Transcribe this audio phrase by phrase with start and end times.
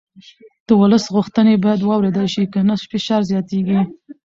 [0.67, 3.79] د ولس غوښتنې باید واورېدل شي که نه فشار زیاتېږي